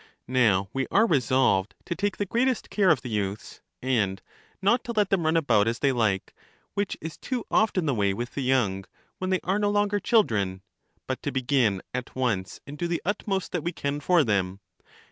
Now, 0.27 0.67
we 0.73 0.87
are 0.89 1.05
resolved 1.05 1.75
to 1.85 1.93
take 1.93 2.17
the 2.17 2.25
greatest 2.25 2.71
care 2.71 2.89
of 2.89 3.01
the 3.03 3.09
youths, 3.11 3.61
and 3.83 4.19
not 4.59 4.83
to 4.85 4.93
let 4.93 5.11
them 5.11 5.25
run 5.25 5.37
about 5.37 5.67
as 5.67 5.77
they 5.77 5.91
like, 5.91 6.33
which 6.73 6.97
is 7.01 7.17
too 7.17 7.45
often 7.51 7.85
the 7.85 7.93
way 7.93 8.11
with 8.11 8.33
the 8.33 8.41
young, 8.41 8.85
when 9.19 9.29
they 9.29 9.39
are 9.43 9.59
no 9.59 9.69
longer 9.69 9.99
children, 9.99 10.63
but 11.05 11.21
to 11.21 11.31
begin 11.31 11.83
at 11.93 12.15
once 12.15 12.59
and 12.65 12.79
do 12.79 12.87
the 12.87 13.03
utmost 13.05 13.51
that 13.51 13.61
we 13.63 13.71
can 13.71 13.99
for 13.99 14.23
them. 14.23 14.59